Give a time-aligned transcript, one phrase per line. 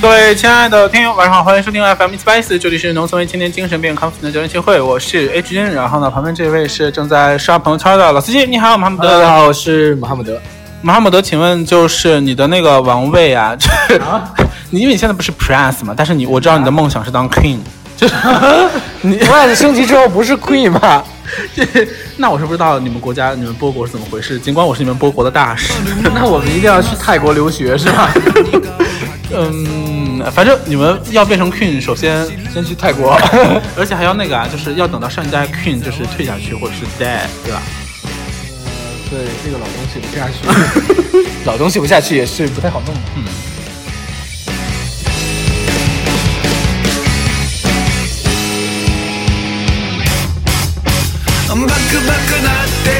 [0.00, 5.64] 各位亲爱的听友，晚上好，欢迎收听 FM 一七八四，这里是农村为青年精神病康复的交流协会，我是 H 君。
[5.72, 9.08] 然后呢，旁边这位是正在刷朋友圈的老司机，你好，马哈姆德。
[9.08, 10.40] 大家好，我是马哈姆德。
[10.82, 13.56] 马哈姆德，请问就是你的那个王位啊？
[14.00, 14.32] 啊？
[14.70, 15.92] 你因为你现在不是 Prince 嘛？
[15.96, 17.58] 但是你我知道你的梦想是当 King，
[17.96, 18.14] 就 是
[19.02, 21.02] 你 Prince 升级之后不是 Queen 吗？
[22.18, 24.38] 那我是不知道你们国家你们波国是怎么回事。
[24.38, 25.72] 尽管我是你们波国的大使，
[26.14, 28.10] 那我们一定要去泰国留学是吧？
[29.34, 33.18] 嗯，反正你们要变成 Queen，首先先去泰国，
[33.76, 37.60] 而且还要那个啊，就是要等到上一代 Queen 就是退下去或者是 dead，对吧？
[38.04, 38.10] 嗯，
[39.10, 43.00] 对，这个老东西不下去，老东西不下去也是不太好弄的。
[43.16, 43.24] 嗯。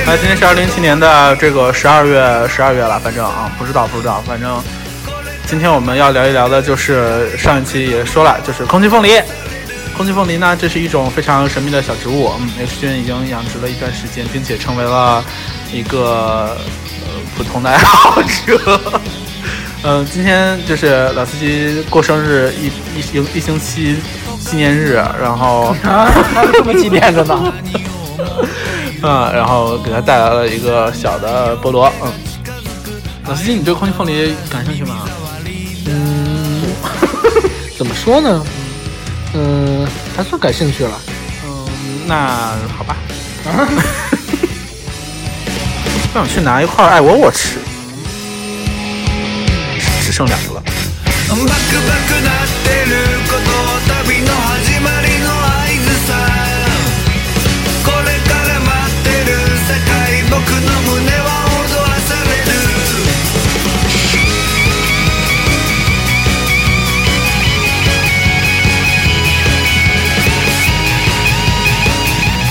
[0.09, 4.62] 那今天是二零一七年的这个十二月十二月了，反正啊，不知道不知道，反正。
[5.49, 9.21] 今天我们要聊一聊的，就是上一期也说了，就是空气凤梨。
[9.96, 12.30] 空气凤梨呢，这是一种非常神秘的小植物。
[12.38, 15.24] 嗯，H 君已经养殖了一段时间，并且成为了
[15.73, 16.57] 一个
[17.02, 18.80] 呃普通的爱好者。
[19.82, 23.96] 嗯，今天就是老司机过生日一一星一星期
[24.38, 26.09] 纪念日，然后 啊，
[26.52, 27.52] 这么纪念着呢。
[29.02, 31.93] 嗯，然后给他带来了一个小的菠萝。
[32.02, 32.13] 嗯，
[33.29, 35.07] 老司机，你对空气凤梨感兴趣吗？
[35.87, 36.63] 嗯，
[37.77, 38.45] 怎么说呢？
[39.35, 39.87] 嗯，
[40.17, 41.01] 还算感兴趣了。
[41.45, 41.67] 嗯，
[42.07, 42.97] 那好吧。
[43.47, 43.69] 啊，
[45.93, 47.59] 我想去拿一块爱窝窝吃，
[50.02, 50.63] 只剩两个了。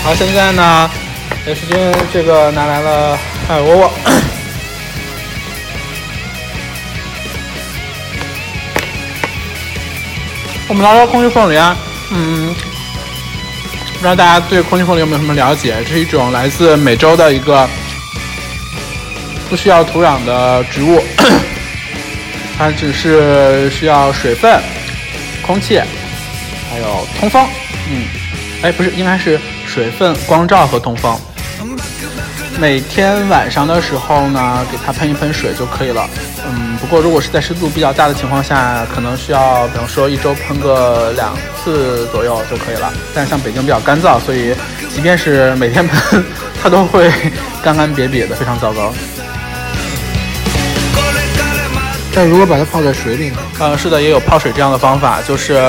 [0.05, 0.91] 好，现在呢
[1.47, 3.17] ，H 君这个拿来了
[3.49, 3.91] 爱窝窝。
[10.67, 11.75] 我们聊聊空气凤梨啊，
[12.11, 12.53] 嗯，
[13.93, 15.75] 不知道大家对空气凤梨有没有什么了解？
[15.87, 17.67] 这是一种来自美洲的一个
[19.49, 21.03] 不需要土壤的植物，
[22.59, 24.61] 它只是需要水分、
[25.41, 25.81] 空气，
[26.69, 27.43] 还有通风。
[27.89, 28.05] 嗯，
[28.61, 29.41] 哎，不是，应该是。
[29.75, 31.13] 水分、光照和通风。
[32.57, 36.09] 每天晚上的时候呢，给它喷一喷水就可以了。
[36.47, 42.93] 嗯，不过如果是在湿度比较大的情况下，可能需要，比方说一周喷个两次左右就可以了。
[43.13, 44.55] 但像北京比较干燥，所以
[44.95, 46.23] 即便是每天喷，
[46.63, 47.11] 它都会
[47.61, 48.93] 干干瘪瘪的，非常糟糕。
[52.15, 53.37] 但如果把它泡在水里呢？
[53.59, 55.61] 嗯，是的，也有泡水这样的方法，就是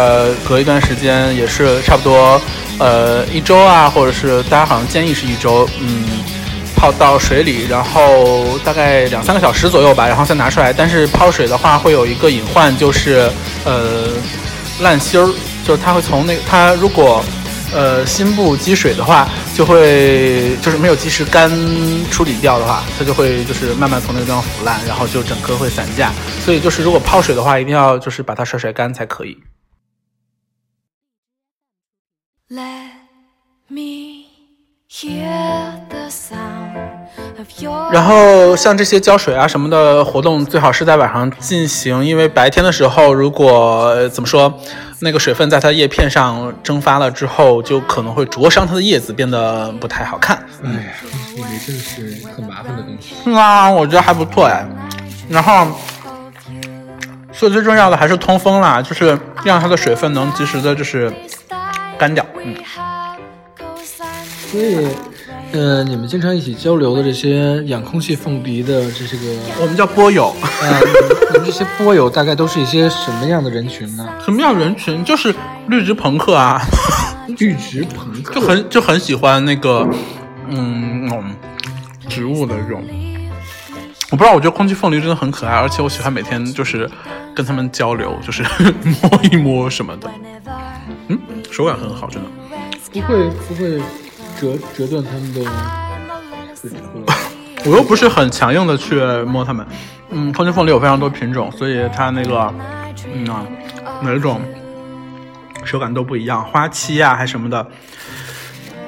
[0.48, 2.40] 隔一段时间，也是差不多。
[2.78, 6.04] 呃，一周啊，或者是大家好像建议是一周，嗯，
[6.76, 10.72] 泡到水里，然后大概两三个小时左右吧，然后再拿出来。
[10.72, 13.28] 但是泡水的话会有一个隐患，就是
[13.64, 14.10] 呃
[14.80, 15.26] 烂芯儿，
[15.64, 17.24] 就是它会从那它如果
[17.75, 21.50] 呃心部积水的话，就会就是没有及时干
[22.10, 26.12] 处理掉的话，它就会就是慢慢从那个地方腐烂，然后就整颗会散架。
[26.44, 29.37] 所以就是如果泡水的话，一定要就是把它甩甩干才可以。
[32.49, 32.93] Let
[33.69, 34.16] me
[37.92, 44.52] 然后像这些浇水啊什么的活动，最好是在晚上进行，因为白天的时候，如果怎么说，
[45.00, 50.38] 那个水分在它叶片上蒸发了之后，就可能会灼伤它的叶子，变得不太好看。
[50.64, 50.78] 哎呀，
[51.36, 53.14] 这个真是很麻烦的东西。
[53.22, 54.66] 是啊，我觉得还不错哎。
[55.28, 55.66] 然后，
[57.32, 61.12] 所以最重要的还是通风啦，就是让它的水分能及时的，就是。
[61.98, 62.54] 干掉，嗯。
[64.56, 64.88] 所以，
[65.53, 70.28] 呃，你们经常一起交流的这些养空气凤梨的这些个，我们叫波友。
[70.28, 70.80] 啊，
[71.34, 74.08] 你们这些波友大概都是一些什么样的人群呢？
[74.24, 75.04] 什么样人群？
[75.04, 75.34] 就是
[75.68, 76.58] 绿植朋克啊，
[77.38, 79.86] 绿植朋克， 就很就很喜欢那个，
[80.48, 81.06] 嗯，
[82.09, 82.82] 植物的这种。
[84.10, 86.88] 我不知道，我觉得空气凤梨真的很可爱，而且我喜欢每天就是
[87.34, 88.42] 跟他们交流，就是
[89.02, 90.09] 摸一摸什么的。
[91.09, 91.18] 嗯，
[91.50, 92.28] 手感很好，真的。
[92.92, 93.82] 不会不会
[94.41, 95.41] 折折断他们的。
[97.65, 99.66] 我又不是很强硬的去摸它们。
[100.10, 102.53] 嗯，空气凤梨有非常多品种，所以它那个，
[103.12, 103.44] 嗯啊，
[104.03, 104.41] 哪种
[105.65, 107.66] 手感都不一样，花期呀还什么的，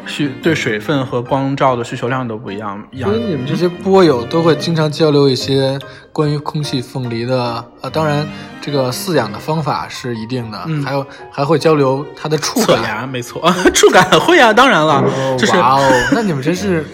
[0.09, 2.83] 需对水分和光照的需求量都不一样。
[2.93, 5.79] 养所以你们这些播友都会经常交流一些
[6.13, 8.27] 关于空气凤梨的，呃，当然
[8.61, 13.09] 这个饲养的方法是一定的，嗯还有还会交流它的触感。
[13.09, 13.41] 没错，
[13.73, 16.85] 触感会啊，当然了，哦就是哇哦，那你们真是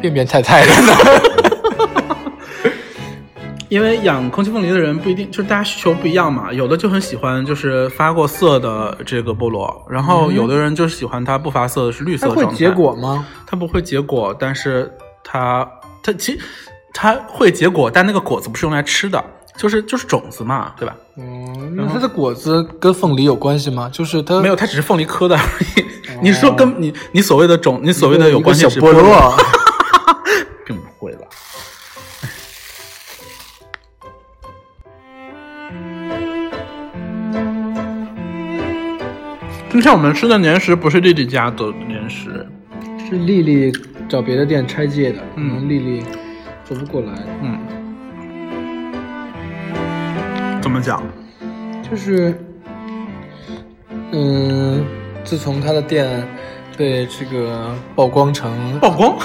[0.00, 0.92] 变变态态的呢。
[3.68, 6.52] 因为养空气凤梨的人不一定，就是大家需求不一样嘛。
[6.52, 12.50] 有的就很喜欢就是发过色的这个菠萝，然后有的人就喜欢它不发色的是绿色的状态。
[12.50, 12.70] 它会结？
[12.70, 13.26] 果吗？
[13.46, 14.92] 它不会结果，但是
[15.24, 15.68] 它
[16.02, 16.38] 它其实
[16.94, 19.22] 它会结果，但那个果子不是用来吃的，
[19.56, 20.94] 就是就是种子嘛，对吧？
[21.16, 23.90] 嗯，那它的果子跟凤梨有关系吗？
[23.92, 25.42] 就是它没有，它只是凤梨科的而
[25.76, 25.84] 已。
[26.22, 29.34] 你说跟你你所谓的种，你所谓的有关系是菠萝。
[39.76, 42.48] 今天我们吃的年食不是丽丽家的年食，
[43.06, 43.70] 是丽丽
[44.08, 46.02] 找别的店拆借的，嗯可能丽丽
[46.64, 47.12] 做不过来。
[47.42, 47.58] 嗯，
[50.62, 51.02] 怎么讲？
[51.82, 52.34] 就是，
[54.12, 54.82] 嗯，
[55.22, 56.26] 自从他的店
[56.78, 58.50] 被这个曝光成
[58.80, 59.18] 曝光？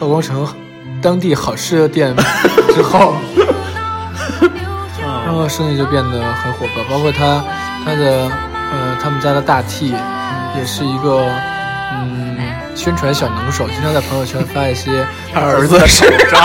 [0.00, 0.48] 曝光成
[1.02, 2.16] 当地好吃的店
[2.74, 3.12] 之后，
[5.26, 7.44] 然后生意就变得很火爆，包括他
[7.84, 8.47] 他的呃
[9.00, 9.94] 他们家的大 T
[10.56, 11.30] 也是一个
[11.92, 12.36] 嗯
[12.74, 16.38] 宣传小能手，经常在朋友圈发一些 他儿子的手照，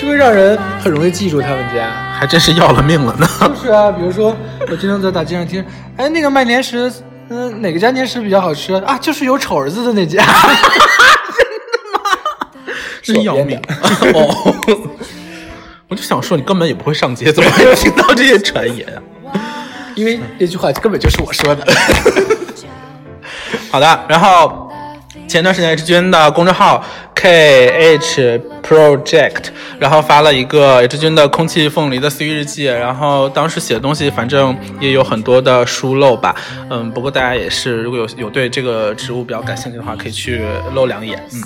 [0.00, 1.90] 就会 让人很容易记住他们家。
[2.18, 3.28] 还真是要了命了呢。
[3.40, 4.34] 就是啊，比如说
[4.70, 5.64] 我经常在大街上听，
[5.96, 6.90] 哎，那个卖年食，
[7.28, 8.96] 嗯、哪个家年食比较好吃啊？
[8.98, 10.24] 就是有丑儿子的那家。
[13.02, 13.60] 真要命！
[14.14, 14.54] 哦，
[15.86, 18.98] 我就想说，你根本也不会上街，怎么会听到这些传言啊？
[19.96, 21.66] 因为那句话根本就是我说的。
[23.72, 24.70] 好的，然后
[25.26, 26.84] 前段时间 H 君的公众号
[27.14, 29.46] KH Project，
[29.78, 36.34] 然后发了一个 H 君的空气凤梨的私域日记，然后当时写的东西反正也有很多的疏漏吧，
[36.70, 40.42] 嗯，不过大家也是如果有有对这个植物比较感兴趣的话，可以去
[40.74, 41.42] 露两眼，嗯。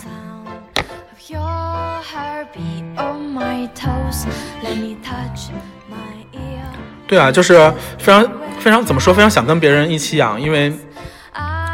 [1.28, 4.26] Your heartbeat on my toes.
[4.62, 5.50] Let me touch
[5.88, 6.64] my ear.
[7.08, 8.24] 对啊，就是非常
[8.60, 10.72] 非常怎么说，非常想跟别人一起养，因为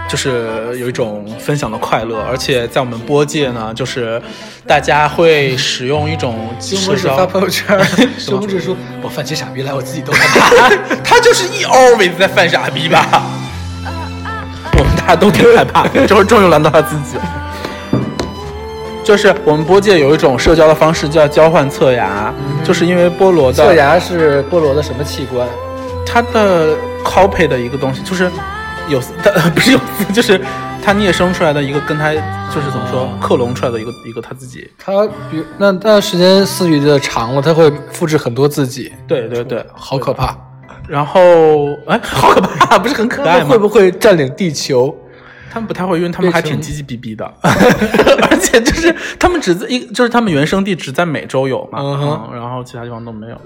[0.08, 4.22] 就是有一种分享的快乐，而且在我们播界呢，就是
[4.66, 7.76] 大家会使用一种社交发朋友圈，
[8.16, 10.70] 熊拇指说：“我犯起傻逼来，我自己都害怕。
[11.02, 13.04] 他就是一 always 在犯傻逼吧？
[14.78, 17.18] 我们大家都挺害怕的，这回终于轮到他自己。
[19.02, 22.32] 就是我们波界有一种社交的方式叫交换侧牙，
[22.64, 25.48] 就是因为菠萝”的侧牙是菠萝的什么器官？
[26.06, 26.74] 它的
[27.04, 28.30] copy 的一个东西，就是
[28.88, 29.80] 有它 不是有，
[30.14, 30.40] 就是
[30.82, 34.70] 它啮生出来的一个跟它就是怎么说克隆出来的一个一个它自己。
[34.78, 40.36] 它比如那那时间饲育的长了，它会复制很多自己，对对对，好可怕。
[40.88, 41.20] 然后
[41.88, 43.46] 哎， 好可怕，不是很可爱吗？
[43.50, 44.96] 会不会占领地球？
[45.52, 53.40] 他们不太会，因为他们还挺变成唧唧逼逼的， 而且就是他们只在一，就是他们原生地只在美洲有嘛，嗯哼然后其他地方都没有。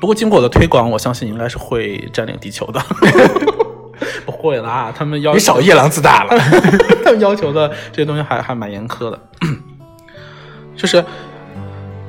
[0.00, 2.80] 不过经过我的推广，我相信应该是会占领地球的。
[4.26, 6.38] 不会啦，他们要你少夜郎自大了。
[7.02, 9.18] 他们要求的这些东西还还蛮严苛的，
[10.76, 11.02] 就是，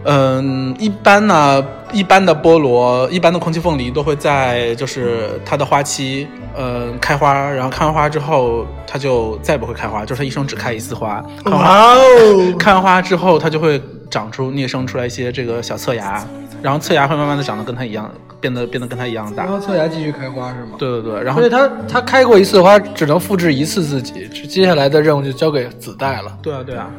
[0.04, 11.24] 嗯，一般呢，一般的菠萝，一般的空气凤梨都会在就是它的花期，嗯，开花，然后开完花之后，它就再也不会开花，就是它一生只开一次花。
[12.60, 16.26] 开完花之后，它就会长出孽生出来一些这个小侧芽，
[16.62, 18.12] 然后侧芽会慢慢的长得跟它一样，
[18.42, 19.52] 变得变得跟它一样大然。
[19.52, 20.76] 后侧芽继续开花是吗？
[20.78, 26.38] 对对对，然后它它开过一次花，只能复制一次自己，接下来的任务就交给子代了。
[26.42, 26.90] 对啊，对啊，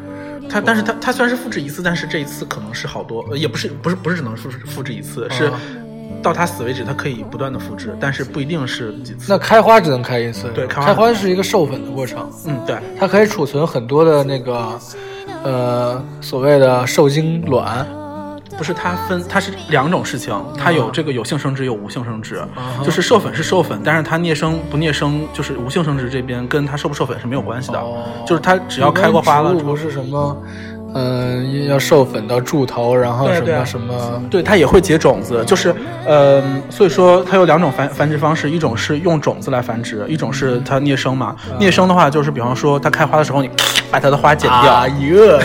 [0.48, 5.60] 它但是它它虽然是复制一次，但是这一次可能是好多，呃也不是不是不是只能复制复制一次，是啊
[6.22, 9.26] 到它死为止，它可以不断的复制，但是不一定是几次。
[9.28, 14.80] 那开花只能开一次，对开花开花是一个授粉的过程，嗯，对，它可以储存很多的那个
[15.44, 17.86] 呃所谓的受精卵。
[18.58, 27.80] 不是它分它是两种事情，它有这个有性生殖有无性生殖，哈就是授粉是授粉，但是它孽生不孽生，就是无性生殖这边跟它授不授粉是没有关系的，
[28.26, 30.36] 就是它只要开过花了不是什么，
[30.94, 33.54] 嗯、要授粉到柱头，然后什对对。
[33.54, 35.74] 啊么什么，对，它也会结种子，就是，
[36.06, 41.34] 嗯，所以说它有两种繁繁殖方式，一种是用种子来繁殖，一种是它孽生嘛。
[41.58, 43.50] 孽生的话，就是比方说它开花的时候，你
[43.90, 45.38] 把它的花剪掉，啊哟，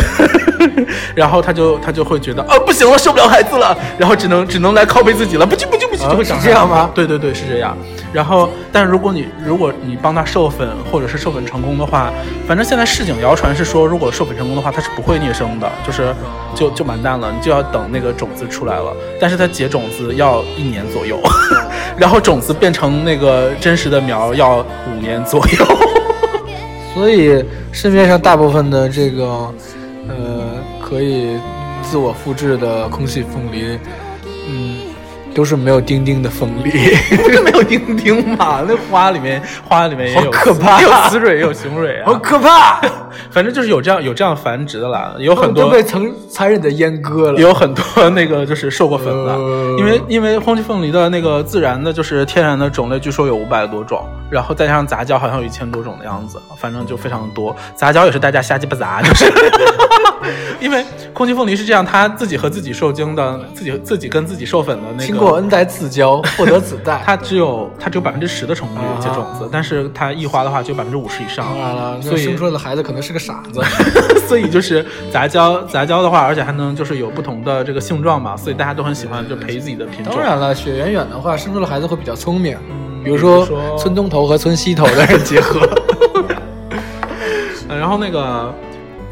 [1.15, 6.89] 然后它就它就会觉得，啊，不行了，受不了孩子了，然后只能只能来靠背自己了，不行不行不行，就会长这样吗？
[6.95, 7.77] 对对对，是这样。
[8.13, 12.11] 然后，但如果你如果你帮他授粉或者是授粉成功的话，
[12.47, 16.13] 反正现在市井谣传是说，如果授粉成功的话，它是不会孽生的，就是
[16.53, 18.95] 就就完蛋了，你就要等那个种子出来了。
[19.19, 21.19] 但是它结种子要一年左右，
[21.97, 25.65] 然后种子变成那个真实的苗要五年左右。
[26.93, 29.51] 所以市面上大部分的这个
[30.07, 31.35] 呃可以
[31.81, 33.79] 自我复制的空气凤梨，
[34.47, 34.72] 嗯，
[35.33, 36.71] 都是没有丁丁的凤梨。
[37.43, 38.61] 没有丁丁嘛？
[38.67, 42.81] 那花里面花里面也有好可怕 也有雌蕊也有雄蕊啊，好可怕！
[43.29, 47.39] 反正就是有这样有这样繁殖的啦，有很多都被曾残忍的阉割了。
[47.39, 57.55] 有很多那个就是受过粉的，呃因为因为空气凤梨的那个自然的就是天然的种类，据说有五百多种，然后再加上杂交好像有一千多种的样子，反正就非常的多。
[57.75, 59.25] 杂交也是大家瞎鸡巴杂，就是
[60.63, 67.01] 因为空气凤梨是这样，它自己和自己受精的，自己自己跟自己授粉的那个，经过 N 代自交， 获得子代。
[67.05, 71.45] 它只有它只有百分之十的成功率啊结种子，但是它异花的话就有百分之五十以上。
[71.45, 73.61] 当然了，所以生出来的孩子可能是个傻子。
[74.25, 80.13] 所以就是杂交，杂交的话，而且还能就是有不同的这个性状嘛，所以大家都很喜欢就培育自己的品种。
[80.13, 82.57] 当然了，血缘远的话，生出来孩子会比较聪明。
[83.03, 85.59] 比如比说如说村东头和村西头的人结合。
[87.67, 88.53] 呃，然后那个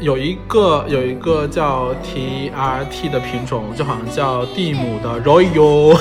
[0.02, 5.96] 有一个有一个叫 TRT 的品种，就好像叫蒂姆的 Royal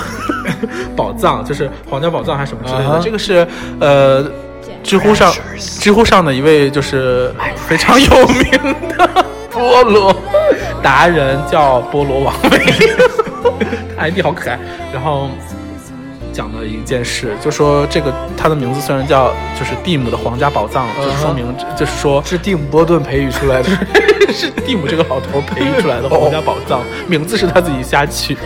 [0.97, 2.99] 宝藏，就是皇家宝藏还是什么之类的。
[2.99, 3.47] 这个是
[3.79, 4.25] 呃，
[4.83, 8.51] 知乎上知乎上的一位就是非常有名
[8.97, 10.15] 的菠萝
[10.81, 12.59] 达人，叫菠萝王伟
[13.97, 14.59] ，ID 好可爱。
[14.91, 15.29] 然后。
[16.31, 23.69] 讲的一件事，就说这个他的名字虽然叫就是蒂姆的皇家宝藏，就是说明就是说是蒂姆·波顿培育出来的。
[24.33, 28.41] 是蒂姆这个老头培育出来的皇家宝藏， 名字是他自己瞎取的。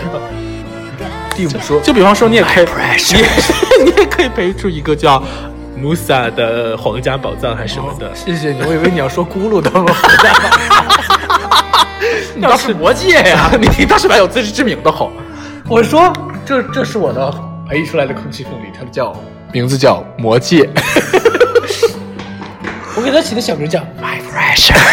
[1.36, 2.66] 蒂姆说就比方说，你也可以，
[3.14, 3.28] 你也
[3.86, 5.22] 你也可以培育出一个叫
[5.78, 8.10] 穆萨的皇家宝藏还是什么的。
[8.16, 9.86] 谢谢你，我以为你要说咕噜的呢。
[12.34, 15.12] 你倒是魔戒呀，你倒是蛮有自知之明的吼。
[15.68, 16.12] 我说
[16.46, 17.32] 这这是我的
[17.68, 19.16] 培育出来的空气凤梨，它的叫
[19.52, 20.70] 名字叫魔戒。
[22.96, 24.78] 我给它起的小名叫 My Pressure。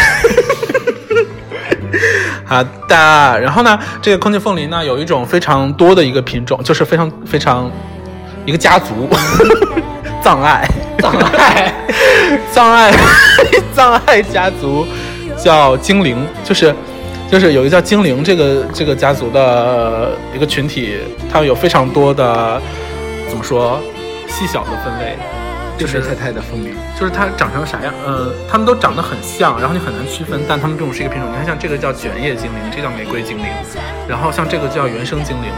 [2.45, 7.71] 好的，然后呢，这个空气凤梨呢有一种非常多的一个品种，就是非常非常
[8.45, 9.09] 一个家族，
[10.23, 10.67] 藏爱，
[10.99, 11.73] 藏爱，
[12.51, 12.93] 藏爱，
[13.75, 14.87] 藏爱家族
[15.37, 16.75] 叫精灵，就是
[17.33, 20.99] 就是有一个叫精灵这个这个家族的一个群体，
[21.33, 22.61] 他们有非常多的
[23.27, 23.81] 怎么说
[24.29, 25.17] 细小的分类，
[25.79, 31.31] 就是太太的凤梨，就是它长成啥样，呃，它们都长得很像，然后你很难区分，但它们这种是一个品种。
[31.31, 33.47] 你看，像这个叫卷叶精灵，这个叫玫瑰精灵，
[34.07, 35.49] 然后像这个叫原生精灵，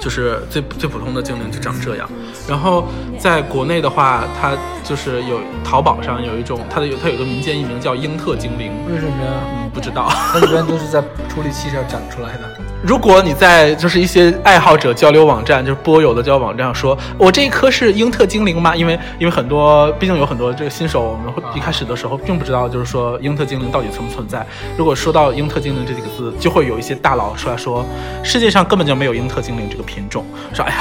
[0.00, 2.08] 就是最最普通的精灵就长这样。
[2.48, 2.86] 然后
[3.18, 9.59] 在国内的话，它就是有淘宝上有一种，它的有它有个民间艺名叫英特精灵，为什么呀？
[9.72, 10.08] 不知道。
[10.32, 12.49] 它一般都是在处理器上长出来的。
[12.82, 18.74] 如果你在就是一些爱好者交流网站，就是播友的交流网站上说，我这一颗是英特精灵吗？
[18.74, 24.44] 因为因为很多，毕竟有很多这个新手，我们会一开始的时候并不知道，就是说英特精灵到底存不存在。
[24.78, 27.84] 如果说到英特精灵这几个字，就会有一些大佬出来说，
[28.22, 30.24] 世界上根本就没有英特精灵这个品种。
[30.54, 30.78] 说哎呀，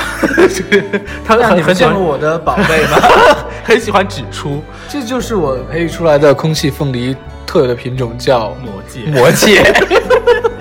[0.55, 2.97] 这 个他很很喜欢我的宝贝吗？
[3.65, 7.15] 很喜欢指出这就是我培育出来的空气凤梨
[7.45, 9.61] 特有的品种，叫魔戒，魔戒。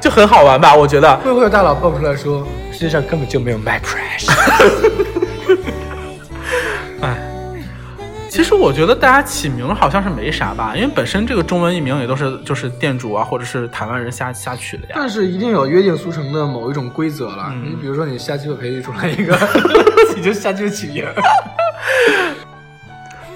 [0.00, 0.74] 就很好玩吧？
[0.74, 4.32] 我觉得会不会有大佬蹦出来说，世界上根本就没有 My Pressure？
[7.02, 7.16] 哎，
[8.28, 14.90] 其实我觉得大家起名好像是没啥吧，因为本身这个中文译名也都是就是店主啊或者是台湾人瞎瞎取的呀。
[14.94, 17.46] 但是一定有约定俗成的某一种规则了。
[17.50, 19.36] 嗯你比如说，你瞎鸡巴培育出来一个，
[20.16, 21.04] 你就瞎鸡巴起名。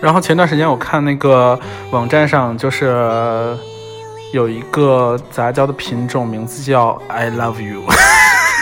[0.01, 1.59] 然后前段时间我看那个
[1.91, 3.57] 网站上就是
[4.35, 7.85] 有一个杂交的品种，名字叫 I Love You，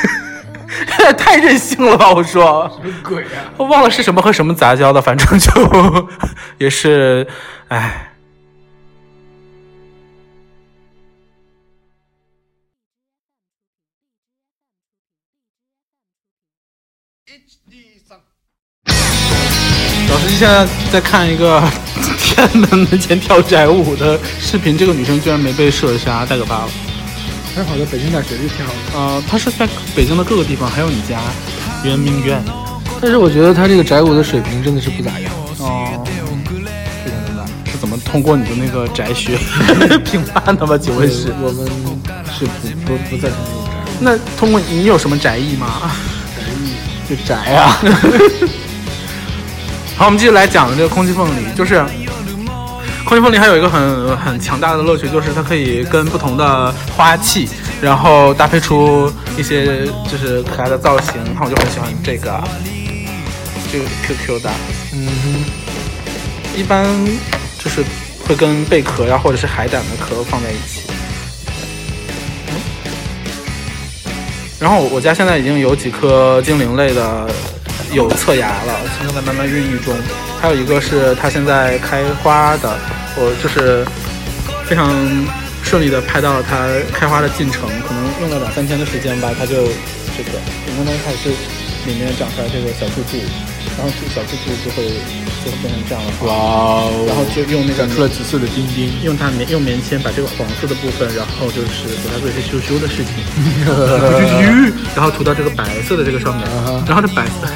[1.16, 2.12] 太任性了吧？
[2.12, 2.70] 我说。
[2.76, 3.48] 什么鬼啊？
[3.56, 6.08] 我忘了是什么和什么杂交的，反正就
[6.60, 7.26] 也是，
[7.68, 8.10] 哎，
[20.10, 21.62] 老师现在在看一个
[22.34, 26.68] 天安门门前跳宅舞的视频，这个女生居然没被射杀，太可怕了。
[27.54, 28.72] 还好在北京大学里跳的。
[28.98, 31.20] 呃，她是在北京的各个地方，还有你家
[31.84, 32.42] 圆明园。
[33.02, 35.30] 但是我觉得她这个宅舞的水平真的是不咋样。
[35.60, 36.02] 哦，
[37.04, 39.36] 非常的烂，是怎么通过你的那个宅学
[40.02, 40.78] 评判的吗？
[40.78, 41.34] 请问是？
[41.42, 41.66] 我们
[42.32, 43.92] 是不不不赞成这种宅舞。
[44.00, 45.92] 那通过你有什么宅艺吗？
[46.34, 46.72] 宅 艺
[47.10, 47.78] 就宅啊。
[49.94, 51.84] 好，我们继续来讲这个空气凤梨，就是
[53.12, 57.46] 空气凤梨还有一个很很强大的乐趣，就是它可以跟不同的花器，
[57.82, 61.16] 然后搭配出一些就是可爱的造型。
[61.34, 62.42] 那我就很喜欢这个，
[63.70, 64.50] 这个 QQ 的，
[64.94, 66.86] 嗯哼，一般
[67.62, 67.84] 就是
[68.26, 70.80] 会跟贝壳呀或者是海胆的壳放在一起。
[74.58, 77.28] 然后我家现在已经有几颗精灵类的
[77.92, 79.94] 有侧芽了，现在在慢慢孕育中。
[80.40, 82.76] 还有一个是它现在开花的，
[83.16, 83.84] 我就是
[84.66, 84.90] 非常
[85.62, 89.54] 顺利的拍到了它开花的进程，可能用了两三天的时间吧，它就
[90.16, 91.30] 这个，你看它开始
[91.86, 93.18] 里面长出来这个小柱柱，
[93.76, 94.84] 然后这小柱柱就会
[95.44, 96.26] 就会变成这样的花。
[96.26, 96.34] 哇
[96.88, 98.90] 哦，然后就用那个长出了紫色的丁丁。
[99.02, 103.12] 用它棉用棉签把这个黄色的部分，然后就是给它做一些羞羞的事情，
[104.94, 106.46] 然后涂到这个白色的这个上面
[106.86, 107.46] 然后这白色，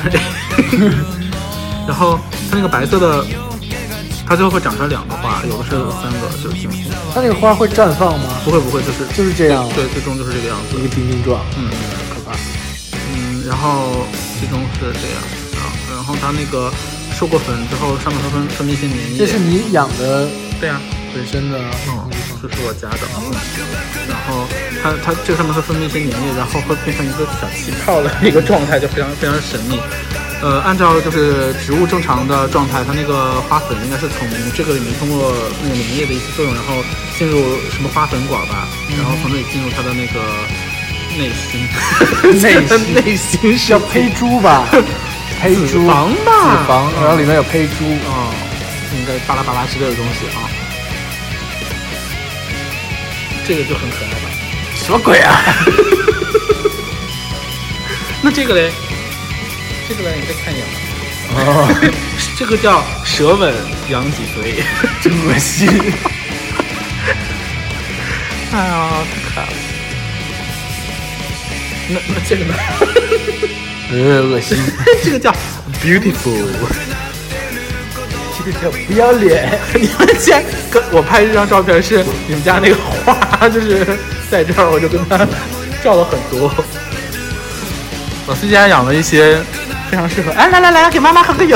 [1.87, 2.19] 然后
[2.51, 3.25] 它那个白色的，
[4.27, 6.69] 它最后会长出来两个花，有的是有三个，就是挺
[7.15, 8.27] 它那个花会绽放吗？
[8.45, 11.71] 不会不会，就是就是这样对，最终就是这个样子一，个冰晶状，嗯
[12.11, 12.37] 可怕。
[13.15, 14.05] 嗯，然后
[14.41, 15.23] 最终是这样
[15.63, 16.73] 啊，然后它那个
[17.17, 20.27] 授过粉之后，上面会分分泌一些粘液，这是你养的
[20.61, 20.81] 对呀、
[21.15, 22.11] 本身的，嗯，
[22.43, 23.07] 这是我家的，
[24.11, 24.43] 然后
[24.83, 29.79] 它它这个上面会分泌一些粘液，然后会变成一个小气泡的一个状态，就非常非常神秘。
[30.43, 36.85] 呃，按照就是植物正常的状态，它那个花粉应该是从这个里面通过那个粘液的一些作用，然后
[37.19, 37.41] 进入
[37.73, 40.21] 什么花粉管吧，然后从那里进入它的那个
[41.17, 41.67] 内心，
[42.43, 44.67] 内心 内心是要胚珠吧？
[45.41, 47.85] 胚珠脂肪吧脂肪，然后里面有胚珠。
[48.07, 48.33] 哦，
[48.99, 50.49] 应该巴拉巴拉之类的东西啊。
[53.47, 54.31] 这个就很可爱吧？
[54.75, 55.41] 什么鬼啊？
[58.23, 58.71] 那这个嘞？
[59.89, 60.67] 这个嘞，你再看一眼。
[61.35, 61.93] 哦，
[62.37, 63.55] 这个叫舌吻
[63.89, 64.65] 羊脊髓。
[65.01, 65.69] 真恶心。
[68.53, 69.53] 哎呀，太可爱了。
[71.89, 72.55] 那那这个呢？
[73.93, 74.59] 呃，恶心。
[75.05, 75.33] 这个叫
[75.81, 76.49] beautiful。
[78.37, 79.57] 这个叫不要脸。
[79.75, 83.87] 你们竟然跟我拍这张照片是你们家那个花，就是
[84.29, 85.19] 在这儿，我就跟他
[85.85, 86.53] 照了很多。
[88.29, 89.39] 我最近还养了一些
[89.91, 91.51] 非常适合，哎，来来来，给妈妈合个影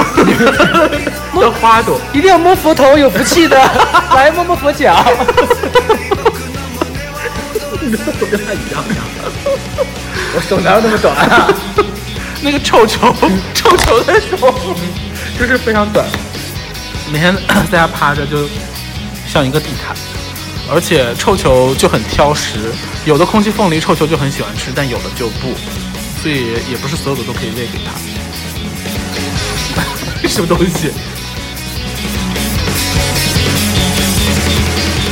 [1.35, 2.01] 的 花朵。
[2.13, 3.57] 一定要摸佛头，有福气的。
[4.15, 5.05] 来摸摸佛脚。
[7.81, 9.03] 你的手跟他一样呀。
[10.33, 11.49] 我手哪有那么短啊？
[12.43, 13.15] 那个臭球，
[13.53, 14.55] 臭球的手
[15.39, 16.07] 就是非常短，
[17.13, 17.37] 每天
[17.71, 18.49] 在家趴着就
[19.27, 19.97] 像一个地毯，
[20.73, 22.59] 而且臭球就很挑食，
[23.05, 25.53] 有的空气凤梨臭球就很喜欢吃，但有的就不，
[26.23, 27.91] 所以也不是所有的都可以喂给它。
[30.31, 30.91] 什么东西？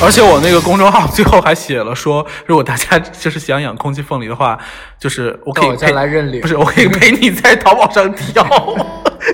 [0.00, 4.57] 而且我那个公众号最后还写了说，如果大家就是想养空气凤梨的话，
[4.96, 8.44] 就是我可以到我家陪来认领不是我可以陪你在淘宝上 挑，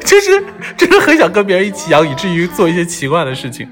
[0.07, 0.43] 就是
[0.75, 3.69] 真的很想跟别人一起养，以至于做一些奇怪的事情。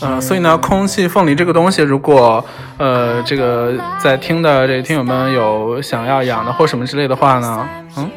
[0.00, 2.44] 呃，所以呢，空气凤梨这个东西，如果
[2.78, 8.10] 呃这个在听的这个听友们有想要养的或什么之类的话呢，嗯，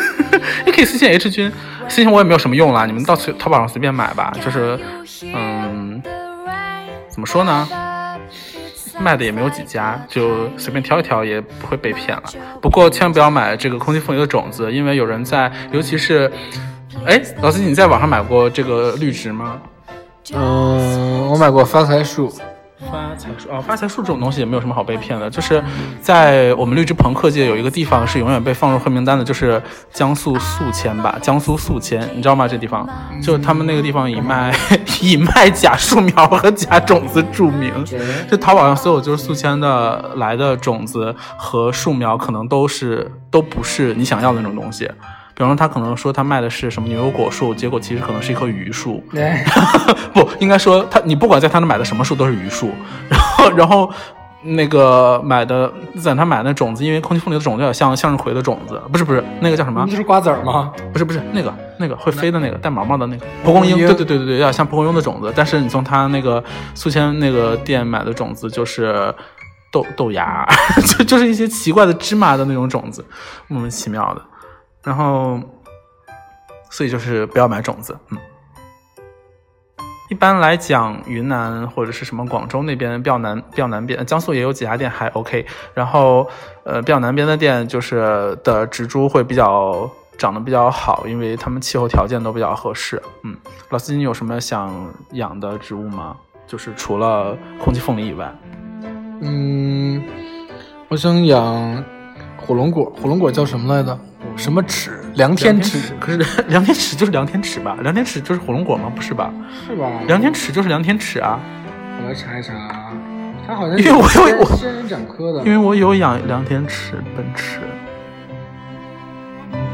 [0.66, 1.50] 也可以私信 H 君，
[1.88, 4.78] 私信我也没有什么用啦，你们到随淘宝上随便买吧，就是
[5.22, 6.02] 嗯，
[7.08, 7.68] 怎么说呢？
[8.98, 12.24] 卖的也没有几家，就随便挑一挑，也不会被骗了。
[12.60, 16.30] 不过千万不要买这个空气凤梨的种子，因为有人在，尤其是，
[17.06, 19.60] 哎，老师，你在网上买过这个绿植吗？
[20.34, 22.32] 嗯，我买过发财树。
[22.90, 25.30] 发财树啊，发财树这种东西也没有什么好被骗的。
[25.30, 25.62] 就是
[26.00, 32.46] 在我们绿植朋克界有一个地方是永远被放入黑名单的，就是江苏宿迁吧，江苏宿迁，你知道吗？
[32.46, 32.86] 这地方
[33.22, 34.54] 就是他们那个地方以卖
[35.00, 37.72] 以卖假树苗和假种子著名。
[38.30, 44.90] 就淘宝上所有就是宿迁的来的种子和树苗，可能都是都不是你想要的那种东西。
[45.42, 49.02] 比方说，他可能说他卖的是什么牛油果树，结果其实可能是一棵榆树。
[49.16, 49.44] 哎，
[50.14, 52.70] 不应该说他，你不管在他那买的什么树都是榆树，
[53.10, 53.90] 然后然后
[54.44, 59.96] 那个买的在他买的那种子，因为空气凤梨的种子有点像向日葵的种子，不是不是那个叫什么就？
[59.96, 60.72] 是瓜子儿吗？
[60.92, 69.12] 不是不是那个那个会飞的那个带毛毛的那个蒲公英对对对对对，有点像蒲公英的种子，但是你从他那个宿迁那个店买的种子就是
[69.72, 70.46] 豆豆芽，
[70.86, 73.04] 就就是一些奇怪的芝麻的那种种子，
[73.48, 74.22] 莫名其妙的。
[74.84, 75.40] 然后，
[76.70, 78.18] 所以就是不要买种子，嗯。
[80.10, 85.46] 一般来讲，云南或者是什么广州那边比较南，比较南边，江苏也有几家店还 OK。
[85.72, 86.28] 然后，
[86.64, 93.02] 呃，比较南边的店就是的植株会比较长得比较好，因为他们气候条件都比较合适。
[93.22, 93.34] 嗯，
[93.70, 94.70] 老司机，你有什么想
[95.12, 96.14] 养的植物吗？
[96.46, 98.30] 就是除了空气凤梨以外，
[99.22, 100.04] 嗯，
[100.88, 101.82] 我想养
[102.36, 103.98] 火龙果，火龙果叫什么来着？
[104.36, 104.98] 什么尺？
[105.14, 105.78] 量天尺？
[106.00, 106.18] 可是
[106.48, 107.76] 量天尺就是量天尺吧？
[107.82, 108.90] 量天尺就是火龙果吗？
[108.94, 109.30] 不是吧？
[109.66, 109.88] 是吧？
[110.06, 111.38] 量天尺就是量天尺啊。
[112.02, 112.52] 我来查一查，
[113.46, 115.42] 它好像因为我有我仙人掌科的。
[115.44, 117.60] 因为我有养良天尺、奔驰，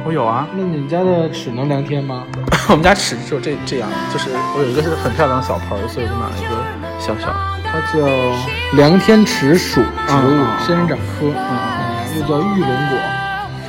[0.05, 0.47] 我有啊。
[0.55, 2.25] 那你家的尺能量天吗？
[2.69, 7.35] 我们家尺只有这这样，就是我有一个是很漂亮的小盆，所以我就买了一个小小。
[7.71, 8.07] 它叫
[8.77, 12.99] 量天齿属植物，嗯仙人掌科，嗯，又叫玉龙果、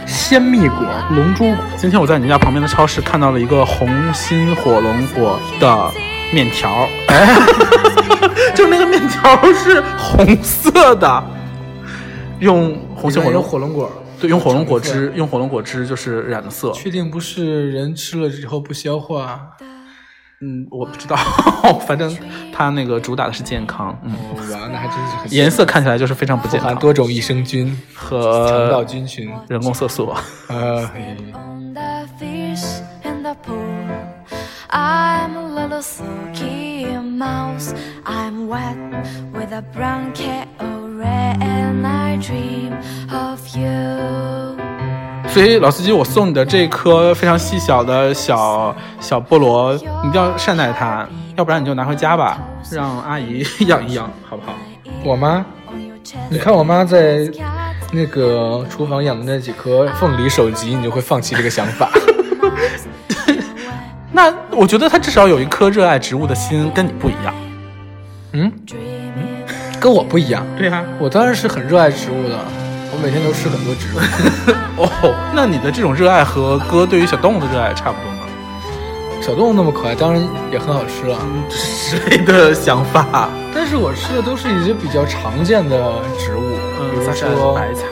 [0.10, 1.64] 鲜蜜果、龙珠果。
[1.78, 5.92] 今天我在你家旁边的超市看到了一个红心火龙果的
[6.34, 7.38] 面条，哎，
[8.56, 11.24] 就那个面条是红色的，
[12.40, 16.72] 用红心火有龙火龙果，对，用火龙果汁，用火龙果汁就是染的色。
[16.72, 19.40] 确定不是人吃了之后不消化？
[20.42, 21.18] 嗯，我不知道，
[21.86, 22.16] 反正
[22.54, 29.30] 它那个主打的是健康，嗯，哦，哇，那还真是很颜色看起来就是非常不健康，多种益生菌和、肠道菌群。
[29.50, 30.14] 人工色素。
[30.48, 33.58] 呃，嘿 on the fish in the pool.
[34.70, 37.74] I'm a little sulky mouse.
[38.06, 38.78] I'm wet
[39.34, 42.74] with a brown cat and I dream
[43.12, 43.29] of you.
[45.32, 52.40] 所以老司机，我送你的这颗非常细小的小小菠萝，你一定要善待它，要不然你就拿回家吧，
[52.72, 54.54] 让阿姨养一养，好不好？
[55.04, 55.46] 我妈
[56.30, 57.30] 你看我妈在
[57.94, 61.90] 那个厨房养的那几颗凤梨手棘，你就会放弃这个想法。
[64.12, 67.34] 那我觉得她至少有一颗热爱植物的心，跟你不一样。
[68.34, 72.38] 嗯，Dreaming 跟我不一样，对啊，我当然是很热爱植物的，
[72.92, 74.00] 我每天都吃很多植物。
[74.82, 78.18] 哦，那你的这种热爱和哥对于小动物的热爱差不多吗？
[79.22, 80.22] 小动物那么可爱，当然
[80.52, 81.20] 也很好吃啊。
[81.50, 83.30] 谁的想法？
[83.54, 85.78] 但是我吃的都是一些比较常见的
[86.18, 86.56] 植物，
[86.92, 87.84] 比如嗯，说白菜、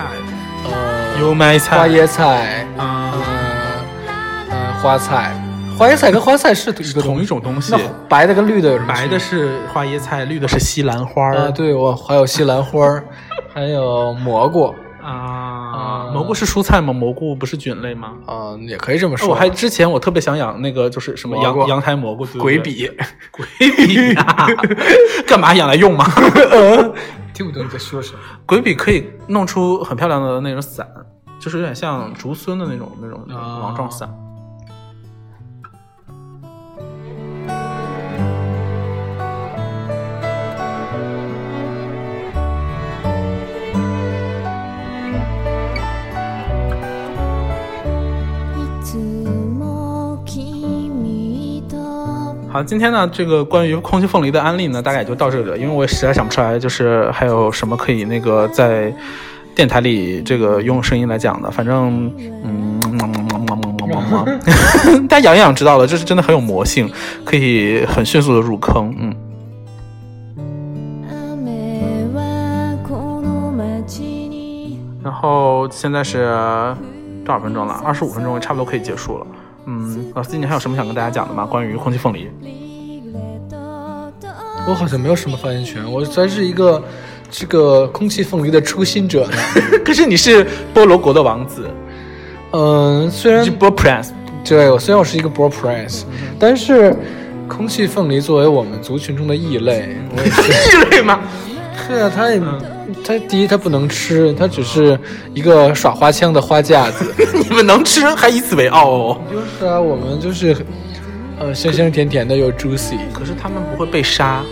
[0.66, 5.34] 呃油麦菜、花椰菜，啊呃，呃花菜。
[5.78, 7.80] 花椰菜跟花菜是一个同一种东西那。
[8.10, 8.94] 白的跟绿的有什么？
[8.94, 13.04] 白的是花椰菜，绿的是西兰花儿啊，对我还有西兰花儿，
[13.54, 14.74] 还有蘑菇，
[15.12, 16.10] 啊啊。
[16.14, 16.92] 蘑菇是蔬菜吗？
[16.94, 18.14] 蘑菇不是菌类吗？
[18.26, 19.30] 啊，也可以这么说。
[19.30, 22.90] 我还之前我特别想养那个，就是什么阳阳台蘑菇，鬼笔，
[23.32, 24.48] 鬼笔呀，
[25.28, 26.06] 干嘛养来用吗？
[27.34, 28.20] 听不懂你在说什么。
[28.46, 30.88] 鬼笔可以弄出很漂亮的那种伞，
[31.40, 33.24] 就是有点像竹荪的那种那种
[33.62, 34.10] 网状伞。
[52.57, 58.93] 好，今天呢，这个关于空气凤梨的安利呢，大概也就到这里了，因为我也实在想不出来，就是还有什么可以那个在
[59.55, 61.51] 电台里这个用声音来讲的。
[61.51, 62.13] 反正，
[62.45, 62.79] 嗯，
[65.09, 66.91] 大家养一养知道了，这是真的很有魔性，
[67.25, 68.95] 可以很迅速的入坑。
[68.99, 69.15] 嗯，
[71.47, 73.51] 雨はこの
[73.87, 76.25] 街に然后现在是
[77.25, 77.81] 多少分钟了？
[77.83, 79.27] 二十五分钟，差不多可以结束了。
[79.70, 81.46] 嗯，老司机，你还有什么想跟大家讲的吗？
[81.46, 82.30] 关于空气凤梨？
[84.68, 86.82] 我好像没有什么发言权，我算是一个
[87.30, 89.38] 这个空气凤梨的初心者呢。
[89.84, 91.70] 可是你是菠萝国的王子，
[92.52, 94.12] 嗯，虽然你是菠 prince。
[94.46, 96.04] 对我虽然我是一个 bro prince，
[96.40, 96.96] 但是
[97.50, 100.42] 空气凤梨作为我们族群中的异类，我也是。
[100.72, 101.20] 异类吗？
[101.88, 102.42] 对啊，它也，
[103.06, 104.98] 它第一它不能吃，它只是
[105.34, 107.14] 一个耍花枪的花架子。
[107.50, 109.22] 你们能吃还以此为傲哦？
[109.32, 110.56] 就是啊，我们就是，
[111.40, 112.98] 呃，香香甜甜的又 juicy。
[113.14, 114.44] 可是他们不会被杀，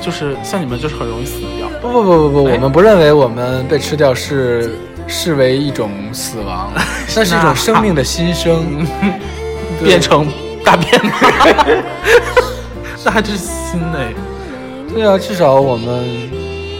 [0.00, 1.68] 就是像你们就是很容易死掉。
[1.80, 6.72] 不不不不不，哎我们不认为我们被吃掉是视为一种死亡，
[7.16, 8.86] 那是一种生命的新生，
[9.82, 10.26] 变成
[10.64, 11.12] 大便吗？
[13.04, 14.12] 那还真是心哎。
[14.94, 16.04] 对啊，至少我们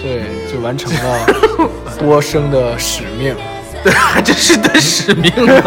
[0.05, 1.27] 对就完成了
[1.99, 3.35] 播生的使命。
[3.83, 5.63] 对，还真是的使命啊，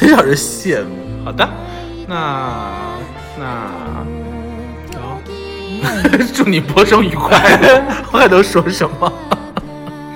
[0.00, 1.24] 让人羡慕。
[1.24, 1.48] 好的，
[2.06, 2.60] 那
[3.38, 3.44] 那
[5.00, 5.18] 好，
[6.34, 7.40] 祝你播生愉快。
[8.12, 9.10] 我还能说什么？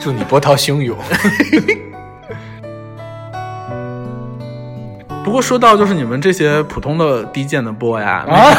[0.01, 0.97] 祝你波涛汹涌。
[5.25, 8.53] 不过说到就是你们这些普通的低贱的播呀，啊，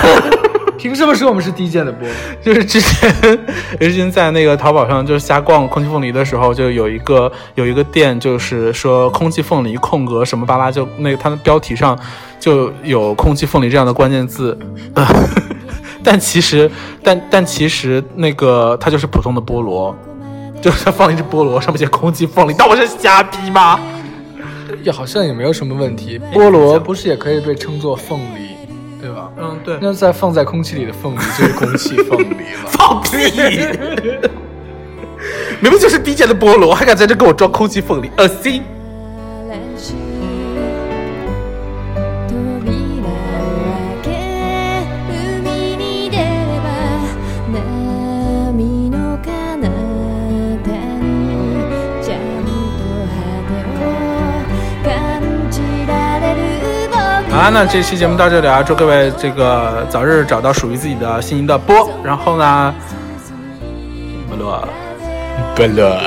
[0.80, 2.08] 凭什么说我们是低贱的波？
[2.42, 3.14] 就是之前
[3.80, 12.00] 之前在那个淘宝上就是瞎逛空气凤梨的时候，就有一个有一个店，就是说空气凤梨空格什么巴拉，就那个它的标题上
[12.40, 14.58] 就有空气凤梨这样的关键字，
[14.94, 15.06] 呃、
[16.02, 16.72] 但其实
[17.04, 19.94] 但但其实那个它就是普通的菠萝，
[20.62, 23.78] 就是它放了一只菠萝，上面写空气凤梨，当我是瞎逼吗？
[24.82, 26.22] 也好像也没有什么问题。
[26.34, 28.49] 菠萝不是也可以被称作凤梨，
[29.00, 29.32] 对吧？
[29.38, 32.68] 嗯，对，那在放在空气里的凤梨就是空气凤梨了。
[32.70, 33.10] 放屁！
[35.62, 38.64] 明明就是低贱的菠萝，还敢在这跟我装空气凤梨，恶心！
[57.52, 61.90] 那这期节目到这里啊，祝各位这个早日找到属于自己的心仪的波。
[62.04, 62.74] 然后呢，
[64.30, 64.68] 不乐，
[65.56, 66.00] 不乐。